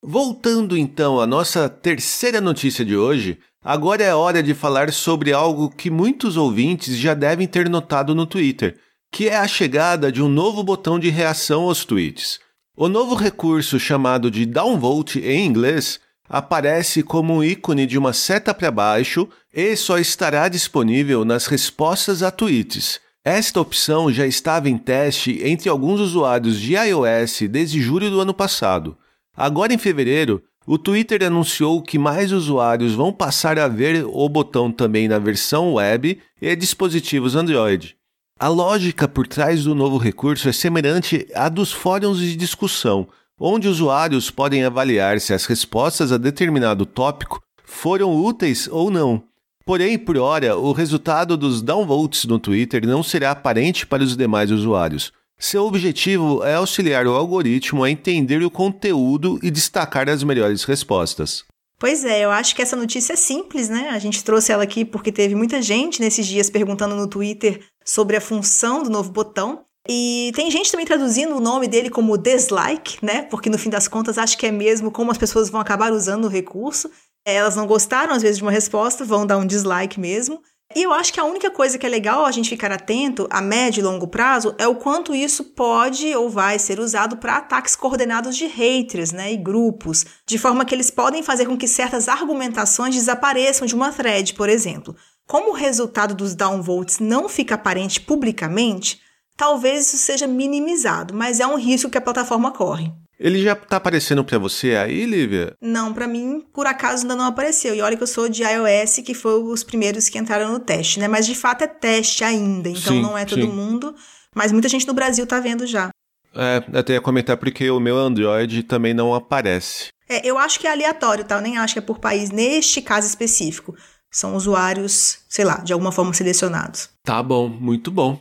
Voltando 0.02 0.75
então 0.75 1.20
à 1.20 1.26
nossa 1.26 1.68
terceira 1.68 2.40
notícia 2.40 2.82
de 2.82 2.97
hoje, 2.97 3.38
agora 3.62 4.02
é 4.02 4.14
hora 4.14 4.42
de 4.42 4.54
falar 4.54 4.90
sobre 4.90 5.30
algo 5.30 5.68
que 5.68 5.90
muitos 5.90 6.38
ouvintes 6.38 6.97
já 6.97 7.12
devem 7.12 7.47
ter 7.47 7.68
notado 7.68 8.14
no 8.14 8.25
Twitter, 8.25 8.80
que 9.12 9.28
é 9.28 9.37
a 9.37 9.47
chegada 9.47 10.11
de 10.11 10.23
um 10.23 10.28
novo 10.28 10.62
botão 10.62 10.99
de 10.99 11.11
reação 11.11 11.64
aos 11.64 11.85
tweets. 11.85 12.40
O 12.75 12.88
novo 12.88 13.14
recurso 13.14 13.78
chamado 13.78 14.30
de 14.30 14.47
downvote 14.47 15.20
em 15.20 15.44
inglês 15.44 16.00
aparece 16.28 17.02
como 17.02 17.35
um 17.35 17.44
ícone 17.44 17.87
de 17.87 17.97
uma 17.97 18.12
seta 18.12 18.52
para 18.52 18.70
baixo 18.70 19.28
e 19.52 19.75
só 19.76 19.99
estará 19.99 20.49
disponível 20.49 21.25
nas 21.25 21.47
respostas 21.47 22.23
a 22.23 22.30
tweets. 22.30 23.00
Esta 23.25 23.61
opção 23.61 24.12
já 24.12 24.26
estava 24.26 24.68
em 24.68 24.78
teste 24.78 25.40
entre 25.42 25.68
alguns 25.68 26.00
usuários 26.00 26.61
de 26.61 26.75
iOS 26.75 27.42
desde 27.50 27.80
julho 27.80 28.11
do 28.11 28.20
ano 28.20 28.32
passado. 28.32 28.97
Agora 29.37 29.73
em 29.73 29.78
fevereiro, 29.78 30.42
o 30.66 30.76
Twitter 30.76 31.23
anunciou 31.25 31.80
que 31.82 31.99
mais 31.99 32.30
usuários 32.30 32.92
vão 32.92 33.12
passar 33.12 33.58
a 33.58 33.68
ver 33.68 34.04
o 34.06 34.28
botão 34.28 34.70
também 34.70 35.08
na 35.08 35.18
versão 35.18 35.75
web 35.75 36.18
e 36.40 36.56
dispositivos 36.56 37.35
Android. 37.35 37.97
A 38.38 38.49
lógica 38.49 39.08
por 39.08 39.26
trás 39.26 39.64
do 39.64 39.75
novo 39.75 39.97
recurso 39.97 40.49
é 40.49 40.52
semelhante 40.52 41.26
à 41.35 41.49
dos 41.49 41.73
fóruns 41.73 42.18
de 42.18 42.37
discussão, 42.37 43.08
onde 43.38 43.68
usuários 43.68 44.30
podem 44.30 44.64
avaliar 44.64 45.21
se 45.21 45.33
as 45.33 45.47
respostas 45.47 46.12
a 46.12 46.18
determinado 46.18 46.85
tópico 46.85 47.40
foram 47.64 48.14
úteis 48.14 48.68
ou 48.71 48.90
não. 48.90 49.23
Porém, 49.64 49.99
por 49.99 50.16
hora, 50.16 50.57
o 50.57 50.73
resultado 50.73 51.37
dos 51.37 51.61
downvotes 51.61 52.25
no 52.25 52.38
Twitter 52.38 52.87
não 52.87 53.02
será 53.02 53.30
aparente 53.30 53.87
para 53.87 54.02
os 54.02 54.16
demais 54.16 54.50
usuários. 54.50 55.12
Seu 55.38 55.64
objetivo 55.66 56.42
é 56.42 56.54
auxiliar 56.54 57.07
o 57.07 57.14
algoritmo 57.14 57.85
a 57.85 57.90
entender 57.90 58.42
o 58.42 58.50
conteúdo 58.50 59.38
e 59.42 59.50
destacar 59.50 60.09
as 60.09 60.25
melhores 60.25 60.64
respostas. 60.64 61.45
Pois 61.78 62.04
é, 62.04 62.25
eu 62.25 62.30
acho 62.30 62.57
que 62.57 62.62
essa 62.62 62.75
notícia 62.75 63.12
é 63.12 63.16
simples, 63.16 63.68
né? 63.68 63.90
A 63.90 63.99
gente 64.00 64.25
trouxe 64.25 64.50
ela 64.50 64.64
aqui 64.64 64.85
porque 64.85 65.12
teve 65.12 65.37
muita 65.37 65.62
gente 65.62 66.00
nesses 66.00 66.26
dias 66.26 66.50
perguntando 66.50 66.97
no 66.97 67.07
Twitter 67.07 67.61
sobre 67.85 68.16
a 68.16 68.21
função 68.21 68.83
do 68.83 68.90
novo 68.90 69.12
botão. 69.12 69.64
E 69.90 70.33
tem 70.35 70.50
gente 70.50 70.71
também 70.71 70.85
traduzindo 70.85 71.35
o 71.35 71.40
nome 71.40 71.66
dele 71.66 71.88
como 71.88 72.18
dislike, 72.18 72.99
né? 73.02 73.23
Porque 73.23 73.49
no 73.49 73.57
fim 73.57 73.71
das 73.71 73.88
contas 73.88 74.18
acho 74.18 74.37
que 74.37 74.47
é 74.47 74.52
mesmo 74.52 74.90
como 74.90 75.11
as 75.11 75.16
pessoas 75.16 75.49
vão 75.49 75.61
acabar 75.61 75.92
usando 75.92 76.26
o 76.26 76.28
recurso. 76.28 76.90
Elas 77.25 77.57
não 77.57 77.66
gostaram 77.66 78.14
às 78.14 78.21
vezes 78.21 78.37
de 78.37 78.42
uma 78.42 78.52
resposta, 78.52 79.04
vão 79.04 79.26
dar 79.26 79.38
um 79.38 79.47
dislike 79.47 79.99
mesmo. 79.99 80.42
E 80.76 80.83
eu 80.83 80.92
acho 80.92 81.14
que 81.14 81.18
a 81.18 81.25
única 81.25 81.50
coisa 81.50 81.78
que 81.78 81.87
é 81.87 81.88
legal 81.88 82.26
a 82.26 82.30
gente 82.30 82.50
ficar 82.50 82.71
atento 82.71 83.26
a 83.30 83.40
médio 83.40 83.80
e 83.80 83.83
longo 83.83 84.07
prazo 84.07 84.54
é 84.59 84.68
o 84.68 84.75
quanto 84.75 85.14
isso 85.14 85.42
pode 85.42 86.14
ou 86.14 86.28
vai 86.28 86.59
ser 86.59 86.78
usado 86.78 87.16
para 87.16 87.38
ataques 87.38 87.75
coordenados 87.75 88.37
de 88.37 88.47
haters, 88.47 89.11
né, 89.11 89.33
e 89.33 89.38
grupos, 89.38 90.04
de 90.26 90.37
forma 90.37 90.66
que 90.66 90.75
eles 90.75 90.90
podem 90.90 91.23
fazer 91.23 91.47
com 91.47 91.57
que 91.57 91.66
certas 91.66 92.07
argumentações 92.07 92.95
desapareçam 92.95 93.66
de 93.66 93.75
uma 93.75 93.90
thread, 93.90 94.35
por 94.35 94.50
exemplo. 94.50 94.95
Como 95.26 95.50
o 95.50 95.54
resultado 95.54 96.14
dos 96.14 96.35
downvotes 96.35 96.99
não 96.99 97.30
fica 97.30 97.54
aparente 97.54 98.02
publicamente, 98.02 99.00
talvez 99.38 99.87
isso 99.87 99.97
seja 99.97 100.26
minimizado, 100.26 101.14
mas 101.14 101.40
é 101.40 101.47
um 101.47 101.57
risco 101.57 101.88
que 101.88 101.97
a 101.97 102.02
plataforma 102.02 102.50
corre. 102.50 102.92
Ele 103.18 103.42
já 103.42 103.57
tá 103.57 103.76
aparecendo 103.76 104.23
para 104.23 104.38
você 104.38 104.76
aí, 104.76 105.04
Lívia? 105.04 105.52
Não, 105.61 105.92
para 105.92 106.07
mim, 106.07 106.45
por 106.52 106.66
acaso 106.66 107.02
ainda 107.02 107.16
não 107.16 107.25
apareceu. 107.25 107.75
E 107.75 107.80
olha 107.80 107.97
que 107.97 108.02
eu 108.02 108.07
sou 108.07 108.28
de 108.28 108.42
iOS, 108.45 108.99
que 109.04 109.12
foi 109.14 109.42
os 109.42 109.64
primeiros 109.64 110.09
que 110.09 110.18
entraram 110.18 110.52
no 110.52 110.61
teste, 110.61 111.00
né? 111.00 111.09
Mas 111.09 111.26
de 111.26 111.35
fato 111.35 111.62
é 111.62 111.66
teste 111.66 112.23
ainda, 112.23 112.68
então 112.68 112.92
sim, 112.92 113.02
não 113.02 113.18
é 113.18 113.25
todo 113.25 113.42
sim. 113.42 113.49
mundo. 113.49 113.95
Mas 114.35 114.52
muita 114.52 114.68
gente 114.68 114.87
no 114.87 114.95
Brasil 114.95 115.26
tá 115.26 115.40
vendo 115.40 115.66
já. 115.66 115.88
É, 116.35 116.62
até 116.78 116.92
ia 116.92 117.00
comentar 117.00 117.37
porque 117.37 117.68
o 117.71 117.80
meu 117.80 117.97
Android 117.97 118.62
também 118.62 118.95
não 118.95 119.12
aparece. 119.12 119.88
É, 120.09 120.25
eu 120.25 120.38
acho 120.38 120.61
que 120.61 120.66
é 120.68 120.71
aleatório, 120.71 121.25
tá? 121.25 121.37
Eu 121.37 121.42
nem 121.42 121.59
acho 121.59 121.75
que 121.75 121.80
é 121.80 121.83
por 121.83 121.99
país 121.99 122.30
neste 122.30 122.80
caso 122.80 123.09
específico. 123.09 123.75
São 124.12 124.37
usuários, 124.37 125.18
sei 125.28 125.45
lá, 125.45 125.57
de 125.57 125.73
alguma 125.73 125.90
forma 125.90 126.14
selecionados. 126.14 126.88
Tá 127.04 127.21
bom, 127.21 127.49
muito 127.49 127.90
bom. 127.90 128.18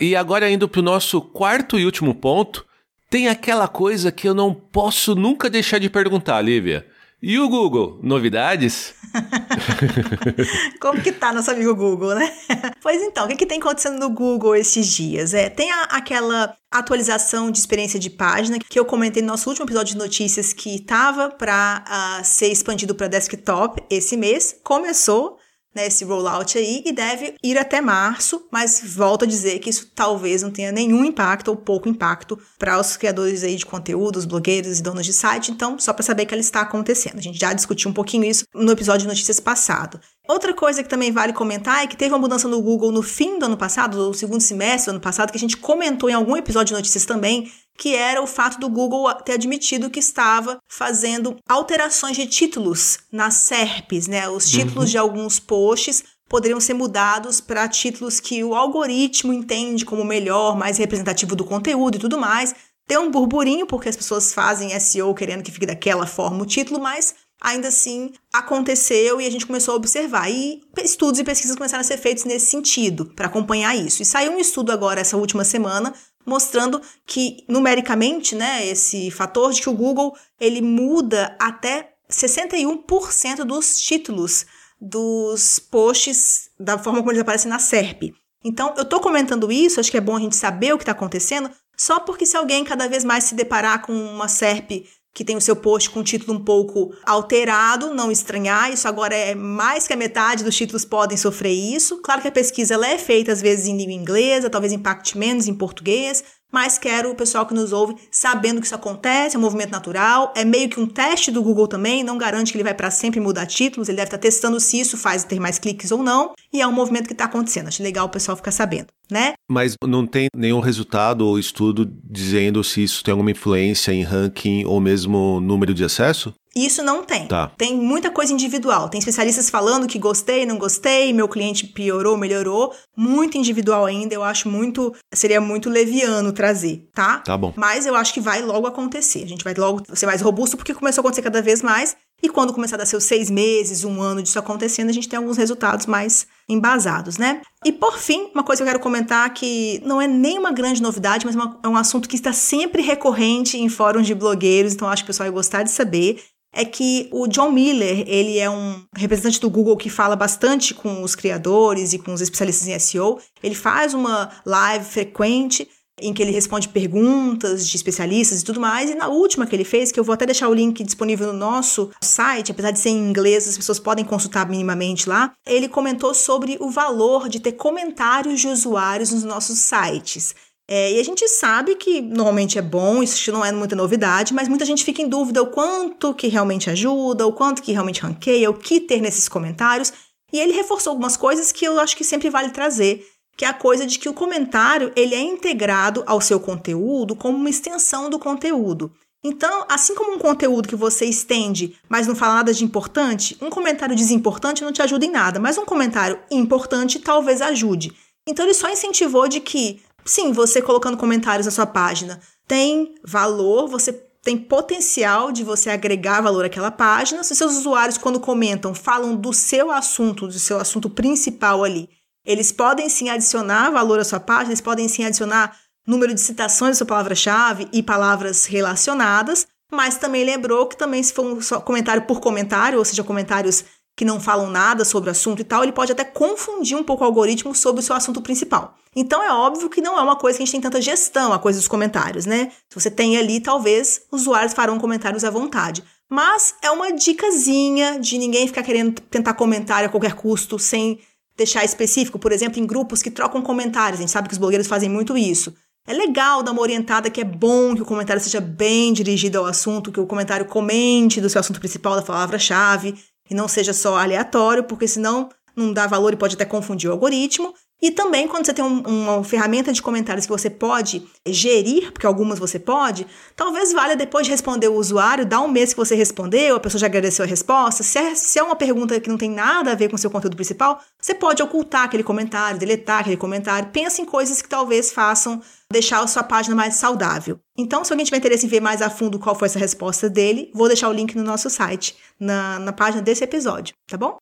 E 0.00 0.16
agora 0.16 0.50
indo 0.50 0.68
para 0.68 0.80
o 0.80 0.82
nosso 0.82 1.20
quarto 1.20 1.78
e 1.78 1.84
último 1.84 2.14
ponto, 2.14 2.64
tem 3.10 3.28
aquela 3.28 3.68
coisa 3.68 4.10
que 4.10 4.26
eu 4.26 4.34
não 4.34 4.54
posso 4.54 5.14
nunca 5.14 5.50
deixar 5.50 5.78
de 5.78 5.90
perguntar, 5.90 6.40
Lívia. 6.40 6.86
E 7.22 7.38
o 7.38 7.50
Google? 7.50 8.00
Novidades? 8.02 8.94
Como 10.80 11.02
que 11.02 11.12
tá 11.12 11.34
nosso 11.34 11.50
amigo 11.50 11.74
Google, 11.74 12.14
né? 12.14 12.32
pois 12.80 13.02
então, 13.02 13.26
o 13.26 13.28
que, 13.28 13.36
que 13.36 13.44
tem 13.44 13.58
acontecendo 13.58 13.98
no 13.98 14.08
Google 14.08 14.56
esses 14.56 14.86
dias? 14.86 15.34
É, 15.34 15.50
tem 15.50 15.70
a, 15.70 15.82
aquela 15.82 16.56
atualização 16.70 17.50
de 17.50 17.58
experiência 17.58 18.00
de 18.00 18.08
página 18.08 18.58
que 18.58 18.78
eu 18.78 18.86
comentei 18.86 19.20
no 19.20 19.28
nosso 19.28 19.50
último 19.50 19.66
episódio 19.66 19.92
de 19.92 19.98
notícias 19.98 20.54
que 20.54 20.76
estava 20.76 21.28
para 21.28 21.84
uh, 21.86 22.24
ser 22.24 22.48
expandido 22.48 22.94
para 22.94 23.08
desktop 23.08 23.82
esse 23.90 24.16
mês. 24.16 24.56
Começou, 24.64 25.36
né, 25.74 25.86
esse 25.86 26.04
rollout 26.04 26.56
aí 26.58 26.82
e 26.84 26.92
deve 26.92 27.34
ir 27.42 27.58
até 27.58 27.80
março, 27.80 28.46
mas 28.50 28.82
volto 28.84 29.24
a 29.24 29.28
dizer 29.28 29.58
que 29.58 29.70
isso 29.70 29.90
talvez 29.94 30.42
não 30.42 30.50
tenha 30.50 30.72
nenhum 30.72 31.04
impacto 31.04 31.48
ou 31.48 31.56
pouco 31.56 31.88
impacto 31.88 32.38
para 32.58 32.78
os 32.78 32.96
criadores 32.96 33.42
aí 33.42 33.56
de 33.56 33.66
conteúdo, 33.66 34.16
os 34.16 34.24
blogueiros 34.24 34.78
e 34.78 34.82
donos 34.82 35.06
de 35.06 35.12
site, 35.12 35.50
então 35.50 35.78
só 35.78 35.92
para 35.92 36.02
saber 36.02 36.26
que 36.26 36.34
ela 36.34 36.40
está 36.40 36.60
acontecendo. 36.60 37.18
A 37.18 37.22
gente 37.22 37.38
já 37.38 37.52
discutiu 37.52 37.90
um 37.90 37.94
pouquinho 37.94 38.24
isso 38.24 38.44
no 38.54 38.72
episódio 38.72 39.02
de 39.02 39.08
notícias 39.08 39.40
passado. 39.40 40.00
Outra 40.30 40.54
coisa 40.54 40.80
que 40.80 40.88
também 40.88 41.10
vale 41.10 41.32
comentar 41.32 41.82
é 41.82 41.88
que 41.88 41.96
teve 41.96 42.14
uma 42.14 42.18
mudança 42.20 42.46
no 42.46 42.62
Google 42.62 42.92
no 42.92 43.02
fim 43.02 43.36
do 43.36 43.46
ano 43.46 43.56
passado, 43.56 43.98
no 43.98 44.14
segundo 44.14 44.40
semestre 44.40 44.86
do 44.86 44.90
ano 44.90 45.00
passado, 45.00 45.32
que 45.32 45.36
a 45.36 45.40
gente 45.40 45.56
comentou 45.56 46.08
em 46.08 46.12
algum 46.12 46.36
episódio 46.36 46.68
de 46.68 46.74
notícias 46.74 47.04
também, 47.04 47.50
que 47.76 47.96
era 47.96 48.22
o 48.22 48.28
fato 48.28 48.60
do 48.60 48.68
Google 48.68 49.12
ter 49.24 49.32
admitido 49.32 49.90
que 49.90 49.98
estava 49.98 50.60
fazendo 50.68 51.36
alterações 51.48 52.16
de 52.16 52.28
títulos 52.28 53.00
nas 53.10 53.34
SERPs, 53.38 54.06
né? 54.06 54.28
Os 54.28 54.48
títulos 54.48 54.84
uhum. 54.84 54.90
de 54.90 54.98
alguns 54.98 55.40
posts 55.40 56.04
poderiam 56.28 56.60
ser 56.60 56.74
mudados 56.74 57.40
para 57.40 57.66
títulos 57.66 58.20
que 58.20 58.44
o 58.44 58.54
algoritmo 58.54 59.32
entende 59.32 59.84
como 59.84 60.04
melhor, 60.04 60.56
mais 60.56 60.78
representativo 60.78 61.34
do 61.34 61.44
conteúdo 61.44 61.96
e 61.96 62.00
tudo 62.00 62.16
mais. 62.16 62.54
Tem 62.86 62.98
um 62.98 63.10
burburinho 63.10 63.66
porque 63.66 63.88
as 63.88 63.96
pessoas 63.96 64.32
fazem 64.32 64.78
SEO 64.78 65.12
querendo 65.12 65.42
que 65.42 65.50
fique 65.50 65.66
daquela 65.66 66.06
forma 66.06 66.44
o 66.44 66.46
título, 66.46 66.80
mas 66.80 67.16
ainda 67.40 67.68
assim 67.68 68.12
aconteceu 68.32 69.20
e 69.20 69.26
a 69.26 69.30
gente 69.30 69.46
começou 69.46 69.72
a 69.72 69.76
observar. 69.76 70.30
E 70.30 70.60
estudos 70.84 71.18
e 71.18 71.24
pesquisas 71.24 71.56
começaram 71.56 71.80
a 71.80 71.84
ser 71.84 71.96
feitos 71.96 72.24
nesse 72.24 72.46
sentido, 72.46 73.06
para 73.16 73.26
acompanhar 73.26 73.74
isso. 73.74 74.02
E 74.02 74.04
saiu 74.04 74.32
um 74.32 74.38
estudo 74.38 74.70
agora, 74.70 75.00
essa 75.00 75.16
última 75.16 75.44
semana, 75.44 75.94
mostrando 76.26 76.80
que 77.06 77.44
numericamente, 77.48 78.34
né, 78.34 78.66
esse 78.66 79.10
fator 79.10 79.52
de 79.52 79.62
que 79.62 79.70
o 79.70 79.74
Google 79.74 80.14
ele 80.38 80.60
muda 80.60 81.36
até 81.40 81.94
61% 82.10 83.44
dos 83.44 83.80
títulos 83.80 84.44
dos 84.80 85.58
posts 85.58 86.50
da 86.58 86.78
forma 86.78 87.00
como 87.00 87.10
eles 87.10 87.22
aparecem 87.22 87.50
na 87.50 87.58
SERP. 87.58 88.14
Então, 88.42 88.74
eu 88.76 88.82
estou 88.82 89.00
comentando 89.00 89.52
isso, 89.52 89.78
acho 89.78 89.90
que 89.90 89.98
é 89.98 90.00
bom 90.00 90.16
a 90.16 90.20
gente 90.20 90.34
saber 90.34 90.72
o 90.72 90.78
que 90.78 90.82
está 90.82 90.92
acontecendo, 90.92 91.50
só 91.76 92.00
porque 92.00 92.24
se 92.24 92.36
alguém 92.36 92.64
cada 92.64 92.88
vez 92.88 93.04
mais 93.04 93.24
se 93.24 93.34
deparar 93.34 93.82
com 93.82 93.92
uma 93.92 94.28
SERP 94.28 94.86
que 95.14 95.24
tem 95.24 95.36
o 95.36 95.40
seu 95.40 95.56
post 95.56 95.90
com 95.90 96.00
um 96.00 96.04
título 96.04 96.38
um 96.38 96.44
pouco 96.44 96.94
alterado, 97.04 97.92
não 97.94 98.10
estranhar, 98.10 98.72
isso 98.72 98.86
agora 98.86 99.14
é 99.14 99.34
mais 99.34 99.86
que 99.86 99.92
a 99.92 99.96
metade 99.96 100.44
dos 100.44 100.56
títulos 100.56 100.84
podem 100.84 101.16
sofrer 101.16 101.52
isso. 101.52 102.00
Claro 102.02 102.22
que 102.22 102.28
a 102.28 102.32
pesquisa 102.32 102.74
ela 102.74 102.86
é 102.86 102.96
feita 102.96 103.32
às 103.32 103.42
vezes 103.42 103.66
em 103.66 103.76
língua 103.76 103.92
inglesa, 103.92 104.50
talvez 104.50 104.72
impacte 104.72 105.18
menos 105.18 105.48
em 105.48 105.54
português, 105.54 106.22
mas 106.50 106.78
quero 106.78 107.10
o 107.10 107.14
pessoal 107.14 107.46
que 107.46 107.54
nos 107.54 107.72
ouve 107.72 107.94
sabendo 108.10 108.60
que 108.60 108.66
isso 108.66 108.74
acontece, 108.74 109.36
é 109.36 109.38
um 109.38 109.42
movimento 109.42 109.70
natural, 109.70 110.32
é 110.36 110.44
meio 110.44 110.68
que 110.68 110.80
um 110.80 110.86
teste 110.86 111.30
do 111.30 111.42
Google 111.42 111.68
também, 111.68 112.02
não 112.02 112.18
garante 112.18 112.52
que 112.52 112.58
ele 112.58 112.64
vai 112.64 112.74
para 112.74 112.90
sempre 112.90 113.20
mudar 113.20 113.46
títulos, 113.46 113.88
ele 113.88 113.96
deve 113.96 114.08
estar 114.08 114.18
tá 114.18 114.22
testando 114.22 114.58
se 114.60 114.80
isso 114.80 114.96
faz 114.96 115.24
ter 115.24 115.40
mais 115.40 115.58
cliques 115.58 115.90
ou 115.90 116.02
não, 116.02 116.34
e 116.52 116.60
é 116.60 116.66
um 116.66 116.72
movimento 116.72 117.06
que 117.06 117.12
está 117.12 117.24
acontecendo. 117.24 117.68
Acho 117.68 117.82
legal 117.82 118.06
o 118.06 118.10
pessoal 118.10 118.36
ficar 118.36 118.50
sabendo, 118.50 118.88
né? 119.10 119.34
Mas 119.48 119.74
não 119.84 120.06
tem 120.06 120.28
nenhum 120.34 120.60
resultado 120.60 121.26
ou 121.26 121.38
estudo 121.38 121.90
dizendo 122.04 122.62
se 122.64 122.82
isso 122.82 123.02
tem 123.04 123.12
alguma 123.12 123.30
influência 123.30 123.92
em 123.92 124.02
ranking 124.02 124.64
ou 124.64 124.80
mesmo 124.80 125.40
número 125.40 125.74
de 125.74 125.84
acesso? 125.84 126.34
Isso 126.54 126.82
não 126.82 127.04
tem. 127.04 127.26
Tá. 127.26 127.52
Tem 127.56 127.76
muita 127.76 128.10
coisa 128.10 128.32
individual. 128.32 128.88
Tem 128.88 128.98
especialistas 128.98 129.48
falando 129.48 129.86
que 129.86 129.98
gostei, 129.98 130.44
não 130.44 130.58
gostei, 130.58 131.12
meu 131.12 131.28
cliente 131.28 131.66
piorou, 131.66 132.16
melhorou. 132.16 132.74
Muito 132.96 133.38
individual 133.38 133.86
ainda. 133.86 134.14
Eu 134.14 134.24
acho 134.24 134.48
muito. 134.48 134.94
Seria 135.14 135.40
muito 135.40 135.70
leviano 135.70 136.32
trazer, 136.32 136.88
tá? 136.92 137.18
Tá 137.18 137.36
bom. 137.36 137.52
Mas 137.56 137.86
eu 137.86 137.94
acho 137.94 138.12
que 138.12 138.20
vai 138.20 138.42
logo 138.42 138.66
acontecer. 138.66 139.22
A 139.22 139.28
gente 139.28 139.44
vai 139.44 139.54
logo 139.54 139.82
ser 139.94 140.06
mais 140.06 140.20
robusto 140.20 140.56
porque 140.56 140.74
começou 140.74 141.00
a 141.00 141.02
acontecer 141.02 141.22
cada 141.22 141.40
vez 141.40 141.62
mais. 141.62 141.96
E 142.22 142.28
quando 142.28 142.52
começar 142.52 142.76
a 142.76 142.80
dar 142.80 142.86
seus 142.86 143.04
seis 143.04 143.30
meses, 143.30 143.82
um 143.82 144.02
ano 144.02 144.22
disso 144.22 144.38
acontecendo, 144.38 144.90
a 144.90 144.92
gente 144.92 145.08
tem 145.08 145.16
alguns 145.16 145.38
resultados 145.38 145.86
mais 145.86 146.26
embasados, 146.48 147.16
né? 147.16 147.40
E 147.64 147.72
por 147.72 147.96
fim, 147.98 148.28
uma 148.34 148.42
coisa 148.42 148.62
que 148.62 148.68
eu 148.68 148.72
quero 148.72 148.82
comentar 148.82 149.32
que 149.32 149.80
não 149.86 150.02
é 150.02 150.06
nem 150.06 150.38
uma 150.38 150.52
grande 150.52 150.82
novidade, 150.82 151.24
mas 151.24 151.34
é 151.62 151.68
um 151.68 151.76
assunto 151.76 152.08
que 152.08 152.16
está 152.16 152.32
sempre 152.32 152.82
recorrente 152.82 153.56
em 153.56 153.68
fóruns 153.70 154.06
de 154.06 154.14
blogueiros, 154.14 154.74
então 154.74 154.88
acho 154.88 155.02
que 155.02 155.06
o 155.06 155.12
pessoal 155.12 155.28
vai 155.28 155.34
gostar 155.34 155.62
de 155.62 155.70
saber 155.70 156.22
é 156.52 156.64
que 156.64 157.08
o 157.12 157.26
John 157.26 157.50
Miller, 157.50 158.04
ele 158.06 158.38
é 158.38 158.50
um 158.50 158.82
representante 158.96 159.40
do 159.40 159.50
Google 159.50 159.76
que 159.76 159.88
fala 159.88 160.16
bastante 160.16 160.74
com 160.74 161.02
os 161.02 161.14
criadores 161.14 161.92
e 161.92 161.98
com 161.98 162.12
os 162.12 162.20
especialistas 162.20 162.68
em 162.68 162.78
SEO. 162.78 163.18
Ele 163.42 163.54
faz 163.54 163.94
uma 163.94 164.30
live 164.44 164.84
frequente 164.84 165.68
em 166.02 166.12
que 166.12 166.22
ele 166.22 166.30
responde 166.30 166.68
perguntas 166.68 167.68
de 167.68 167.76
especialistas 167.76 168.40
e 168.40 168.44
tudo 168.44 168.60
mais. 168.60 168.90
E 168.90 168.94
na 168.94 169.08
última 169.08 169.46
que 169.46 169.54
ele 169.54 169.64
fez, 169.64 169.92
que 169.92 170.00
eu 170.00 170.04
vou 170.04 170.12
até 170.12 170.26
deixar 170.26 170.48
o 170.48 170.54
link 170.54 170.82
disponível 170.82 171.32
no 171.32 171.38
nosso 171.38 171.90
site, 172.00 172.50
apesar 172.50 172.70
de 172.70 172.78
ser 172.78 172.90
em 172.90 173.08
inglês, 173.08 173.48
as 173.48 173.56
pessoas 173.56 173.78
podem 173.78 174.04
consultar 174.04 174.48
minimamente 174.48 175.08
lá. 175.08 175.32
Ele 175.46 175.68
comentou 175.68 176.14
sobre 176.14 176.56
o 176.60 176.70
valor 176.70 177.28
de 177.28 177.40
ter 177.40 177.52
comentários 177.52 178.40
de 178.40 178.48
usuários 178.48 179.12
nos 179.12 179.24
nossos 179.24 179.58
sites. 179.58 180.34
É, 180.72 180.92
e 180.92 181.00
a 181.00 181.02
gente 181.02 181.26
sabe 181.26 181.74
que 181.74 182.00
normalmente 182.00 182.56
é 182.56 182.62
bom, 182.62 183.02
isso 183.02 183.32
não 183.32 183.44
é 183.44 183.50
muita 183.50 183.74
novidade, 183.74 184.32
mas 184.32 184.46
muita 184.46 184.64
gente 184.64 184.84
fica 184.84 185.02
em 185.02 185.08
dúvida 185.08 185.42
o 185.42 185.48
quanto 185.48 186.14
que 186.14 186.28
realmente 186.28 186.70
ajuda, 186.70 187.26
o 187.26 187.32
quanto 187.32 187.60
que 187.60 187.72
realmente 187.72 188.02
ranqueia, 188.02 188.48
o 188.48 188.54
que 188.54 188.78
ter 188.78 189.00
nesses 189.00 189.28
comentários. 189.28 189.92
E 190.32 190.38
ele 190.38 190.52
reforçou 190.52 190.92
algumas 190.92 191.16
coisas 191.16 191.50
que 191.50 191.64
eu 191.64 191.80
acho 191.80 191.96
que 191.96 192.04
sempre 192.04 192.30
vale 192.30 192.50
trazer, 192.50 193.04
que 193.36 193.44
é 193.44 193.48
a 193.48 193.52
coisa 193.52 193.84
de 193.84 193.98
que 193.98 194.08
o 194.08 194.14
comentário 194.14 194.92
ele 194.94 195.12
é 195.12 195.20
integrado 195.20 196.04
ao 196.06 196.20
seu 196.20 196.38
conteúdo 196.38 197.16
como 197.16 197.36
uma 197.36 197.50
extensão 197.50 198.08
do 198.08 198.20
conteúdo. 198.20 198.92
Então, 199.24 199.66
assim 199.68 199.96
como 199.96 200.14
um 200.14 200.18
conteúdo 200.18 200.68
que 200.68 200.76
você 200.76 201.04
estende, 201.04 201.76
mas 201.88 202.06
não 202.06 202.14
fala 202.14 202.36
nada 202.36 202.54
de 202.54 202.64
importante, 202.64 203.36
um 203.42 203.50
comentário 203.50 203.96
desimportante 203.96 204.62
não 204.62 204.72
te 204.72 204.82
ajuda 204.82 205.04
em 205.04 205.10
nada, 205.10 205.40
mas 205.40 205.58
um 205.58 205.64
comentário 205.64 206.20
importante 206.30 207.00
talvez 207.00 207.42
ajude. 207.42 207.92
Então, 208.26 208.44
ele 208.44 208.54
só 208.54 208.70
incentivou 208.70 209.26
de 209.26 209.40
que 209.40 209.82
Sim, 210.04 210.32
você 210.32 210.60
colocando 210.62 210.96
comentários 210.96 211.46
na 211.46 211.52
sua 211.52 211.66
página 211.66 212.20
tem 212.46 212.94
valor, 213.04 213.68
você 213.68 213.92
tem 214.22 214.36
potencial 214.36 215.32
de 215.32 215.44
você 215.44 215.70
agregar 215.70 216.20
valor 216.20 216.44
àquela 216.44 216.70
página. 216.70 217.22
Se 217.22 217.34
seus 217.34 217.56
usuários, 217.56 217.96
quando 217.96 218.20
comentam, 218.20 218.74
falam 218.74 219.16
do 219.16 219.32
seu 219.32 219.70
assunto, 219.70 220.26
do 220.26 220.38
seu 220.38 220.58
assunto 220.58 220.90
principal 220.90 221.64
ali, 221.64 221.88
eles 222.24 222.52
podem 222.52 222.88
sim 222.88 223.08
adicionar 223.08 223.70
valor 223.70 223.98
à 223.98 224.04
sua 224.04 224.20
página, 224.20 224.50
eles 224.50 224.60
podem 224.60 224.88
sim 224.88 225.04
adicionar 225.04 225.56
número 225.86 226.12
de 226.12 226.20
citações 226.20 226.72
da 226.72 226.78
sua 226.78 226.86
palavra-chave 226.86 227.68
e 227.72 227.82
palavras 227.82 228.44
relacionadas, 228.46 229.46
mas 229.72 229.96
também 229.96 230.24
lembrou 230.24 230.66
que 230.66 230.76
também 230.76 231.02
se 231.02 231.12
for 231.12 231.24
um 231.24 231.40
comentário 231.62 232.02
por 232.02 232.20
comentário, 232.20 232.78
ou 232.78 232.84
seja, 232.84 233.02
comentários 233.02 233.64
que 234.00 234.04
não 234.06 234.18
falam 234.18 234.48
nada 234.48 234.82
sobre 234.82 235.10
o 235.10 235.12
assunto 235.12 235.40
e 235.40 235.44
tal, 235.44 235.62
ele 235.62 235.72
pode 235.72 235.92
até 235.92 236.04
confundir 236.04 236.74
um 236.74 236.82
pouco 236.82 237.04
o 237.04 237.06
algoritmo 237.06 237.54
sobre 237.54 237.82
o 237.82 237.84
seu 237.84 237.94
assunto 237.94 238.22
principal. 238.22 238.74
Então 238.96 239.22
é 239.22 239.30
óbvio 239.30 239.68
que 239.68 239.82
não 239.82 239.98
é 239.98 240.00
uma 240.00 240.16
coisa 240.16 240.38
que 240.38 240.42
a 240.42 240.46
gente 240.46 240.52
tem 240.52 240.60
tanta 240.62 240.80
gestão, 240.80 241.34
a 241.34 241.38
coisa 241.38 241.58
dos 241.58 241.68
comentários, 241.68 242.24
né? 242.24 242.50
Se 242.70 242.80
você 242.80 242.90
tem 242.90 243.18
ali, 243.18 243.40
talvez 243.40 244.00
usuários 244.10 244.54
farão 244.54 244.78
comentários 244.78 245.22
à 245.22 245.28
vontade. 245.28 245.84
Mas 246.08 246.54
é 246.62 246.70
uma 246.70 246.94
dicasinha 246.94 248.00
de 248.00 248.16
ninguém 248.16 248.46
ficar 248.46 248.62
querendo 248.62 248.98
tentar 249.02 249.34
comentário 249.34 249.88
a 249.88 249.90
qualquer 249.90 250.14
custo 250.14 250.58
sem 250.58 250.98
deixar 251.36 251.62
específico, 251.62 252.18
por 252.18 252.32
exemplo, 252.32 252.58
em 252.58 252.66
grupos 252.66 253.02
que 253.02 253.10
trocam 253.10 253.42
comentários. 253.42 254.00
A 254.00 254.02
gente 254.02 254.12
sabe 254.12 254.28
que 254.28 254.32
os 254.32 254.38
blogueiros 254.38 254.66
fazem 254.66 254.88
muito 254.88 255.14
isso. 255.14 255.54
É 255.86 255.92
legal 255.92 256.42
dar 256.42 256.52
uma 256.52 256.62
orientada 256.62 257.10
que 257.10 257.20
é 257.20 257.24
bom 257.24 257.74
que 257.74 257.82
o 257.82 257.86
comentário 257.86 258.22
seja 258.22 258.40
bem 258.40 258.94
dirigido 258.94 259.36
ao 259.36 259.44
assunto, 259.44 259.92
que 259.92 260.00
o 260.00 260.06
comentário 260.06 260.46
comente 260.46 261.20
do 261.20 261.28
seu 261.28 261.40
assunto 261.40 261.60
principal, 261.60 261.96
da 261.96 262.02
palavra-chave, 262.02 262.94
e 263.30 263.34
não 263.34 263.46
seja 263.46 263.72
só 263.72 263.96
aleatório, 263.96 264.64
porque 264.64 264.88
senão 264.88 265.28
não 265.56 265.72
dá 265.72 265.86
valor 265.86 266.12
e 266.12 266.16
pode 266.16 266.34
até 266.34 266.44
confundir 266.44 266.90
o 266.90 266.92
algoritmo. 266.92 267.54
E 267.82 267.90
também 267.90 268.28
quando 268.28 268.46
você 268.46 268.52
tem 268.52 268.64
um, 268.64 268.80
uma 268.80 269.24
ferramenta 269.24 269.72
de 269.72 269.80
comentários 269.80 270.26
que 270.26 270.32
você 270.32 270.50
pode 270.50 271.02
gerir, 271.26 271.92
porque 271.92 272.06
algumas 272.06 272.38
você 272.38 272.58
pode, 272.58 273.06
talvez 273.34 273.72
valha 273.72 273.96
depois 273.96 274.26
de 274.26 274.30
responder 274.30 274.68
o 274.68 274.74
usuário, 274.74 275.24
dar 275.24 275.40
um 275.40 275.48
mês 275.48 275.72
que 275.72 275.78
você 275.78 275.94
respondeu, 275.94 276.56
a 276.56 276.60
pessoa 276.60 276.78
já 276.78 276.86
agradeceu 276.86 277.24
a 277.24 277.28
resposta. 277.28 277.82
Se 277.82 277.98
é, 277.98 278.14
se 278.14 278.38
é 278.38 278.42
uma 278.42 278.56
pergunta 278.56 278.98
que 279.00 279.08
não 279.08 279.16
tem 279.16 279.30
nada 279.30 279.72
a 279.72 279.74
ver 279.74 279.88
com 279.88 279.96
o 279.96 279.98
seu 279.98 280.10
conteúdo 280.10 280.36
principal, 280.36 280.80
você 281.00 281.14
pode 281.14 281.42
ocultar 281.42 281.84
aquele 281.84 282.02
comentário, 282.02 282.58
deletar 282.58 283.00
aquele 283.00 283.16
comentário. 283.16 283.70
Pensa 283.70 284.02
em 284.02 284.04
coisas 284.04 284.42
que 284.42 284.48
talvez 284.48 284.92
façam 284.92 285.40
deixar 285.72 286.02
a 286.02 286.06
sua 286.06 286.22
página 286.22 286.54
mais 286.54 286.74
saudável. 286.74 287.38
Então, 287.56 287.84
se 287.84 287.92
alguém 287.92 288.04
tiver 288.04 288.18
interesse 288.18 288.46
em 288.46 288.48
ver 288.48 288.60
mais 288.60 288.82
a 288.82 288.90
fundo 288.90 289.18
qual 289.18 289.34
foi 289.34 289.46
essa 289.46 289.58
resposta 289.58 290.10
dele, 290.10 290.50
vou 290.52 290.66
deixar 290.66 290.88
o 290.88 290.92
link 290.92 291.16
no 291.16 291.22
nosso 291.22 291.48
site, 291.48 291.96
na, 292.18 292.58
na 292.58 292.72
página 292.72 293.00
desse 293.00 293.22
episódio, 293.22 293.74
tá 293.88 293.96
bom? 293.96 294.18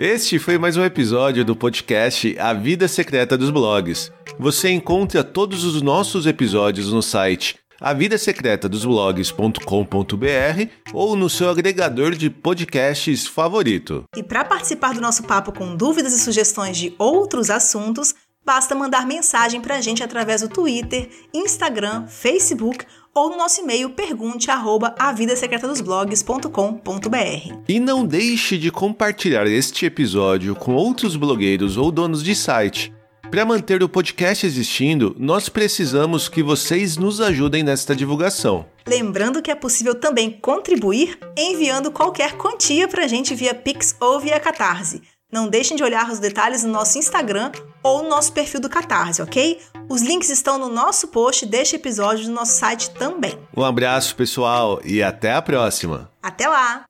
Este 0.00 0.38
foi 0.38 0.56
mais 0.58 0.76
um 0.76 0.84
episódio 0.84 1.44
do 1.44 1.56
podcast 1.56 2.38
A 2.38 2.54
Vida 2.54 2.86
Secreta 2.86 3.36
dos 3.36 3.50
Blogs. 3.50 4.12
Você 4.38 4.70
encontra 4.70 5.24
todos 5.24 5.64
os 5.64 5.82
nossos 5.82 6.24
episódios 6.24 6.92
no 6.92 7.02
site 7.02 7.58
avidasecretadosblogs.com.br 7.80 10.70
ou 10.92 11.16
no 11.16 11.28
seu 11.28 11.50
agregador 11.50 12.12
de 12.12 12.30
podcasts 12.30 13.26
favorito. 13.26 14.04
E 14.16 14.22
para 14.22 14.44
participar 14.44 14.94
do 14.94 15.00
nosso 15.00 15.24
papo 15.24 15.50
com 15.50 15.74
dúvidas 15.74 16.12
e 16.12 16.20
sugestões 16.20 16.76
de 16.76 16.94
outros 16.96 17.50
assuntos, 17.50 18.14
basta 18.46 18.76
mandar 18.76 19.04
mensagem 19.04 19.60
para 19.60 19.78
a 19.78 19.80
gente 19.80 20.04
através 20.04 20.42
do 20.42 20.48
Twitter, 20.48 21.10
Instagram, 21.34 22.06
Facebook 22.06 22.86
ou 23.14 23.30
no 23.30 23.36
nosso 23.36 23.60
e-mail 23.60 23.90
pergunte 23.90 24.50
arroba 24.50 24.94
avidasecretadosblogs.com.br. 24.98 27.54
E 27.68 27.80
não 27.80 28.06
deixe 28.06 28.58
de 28.58 28.70
compartilhar 28.70 29.46
este 29.46 29.86
episódio 29.86 30.54
com 30.54 30.74
outros 30.74 31.16
blogueiros 31.16 31.76
ou 31.76 31.90
donos 31.90 32.22
de 32.22 32.34
site. 32.34 32.92
Para 33.30 33.44
manter 33.44 33.82
o 33.82 33.88
podcast 33.88 34.46
existindo, 34.46 35.14
nós 35.18 35.50
precisamos 35.50 36.30
que 36.30 36.42
vocês 36.42 36.96
nos 36.96 37.20
ajudem 37.20 37.62
nesta 37.62 37.94
divulgação. 37.94 38.64
Lembrando 38.86 39.42
que 39.42 39.50
é 39.50 39.54
possível 39.54 39.94
também 39.94 40.30
contribuir 40.30 41.18
enviando 41.36 41.92
qualquer 41.92 42.38
quantia 42.38 42.88
para 42.88 43.04
a 43.04 43.08
gente 43.08 43.34
via 43.34 43.54
Pix 43.54 43.94
ou 44.00 44.18
via 44.18 44.40
Catarse. 44.40 45.02
Não 45.30 45.46
deixem 45.46 45.76
de 45.76 45.84
olhar 45.84 46.10
os 46.10 46.18
detalhes 46.18 46.64
no 46.64 46.72
nosso 46.72 46.96
Instagram 46.96 47.52
ou 47.82 48.02
no 48.02 48.08
nosso 48.08 48.32
perfil 48.32 48.60
do 48.60 48.68
Catarse, 48.68 49.22
ok? 49.22 49.60
Os 49.88 50.02
links 50.02 50.30
estão 50.30 50.58
no 50.58 50.68
nosso 50.68 51.08
post 51.08 51.46
deste 51.46 51.76
episódio 51.76 52.26
no 52.28 52.34
nosso 52.34 52.58
site 52.58 52.90
também. 52.90 53.38
Um 53.56 53.64
abraço, 53.64 54.14
pessoal, 54.14 54.80
e 54.84 55.02
até 55.02 55.32
a 55.32 55.42
próxima. 55.42 56.10
Até 56.22 56.46
lá! 56.46 56.84